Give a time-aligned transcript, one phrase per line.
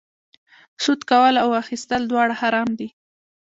[0.83, 2.87] سود کول او اخیستل دواړه حرام دي